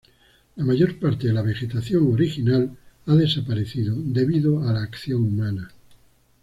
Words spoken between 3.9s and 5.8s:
debido a la acción humana.